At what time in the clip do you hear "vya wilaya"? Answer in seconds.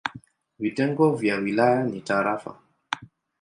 1.15-1.83